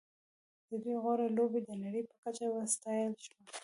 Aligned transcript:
د 0.67 0.71
دوی 0.83 0.95
غوره 1.03 1.27
لوبه 1.37 1.59
د 1.63 1.69
نړۍ 1.83 2.01
په 2.09 2.15
کچه 2.23 2.45
وستایل 2.57 3.13
شوه. 3.25 3.39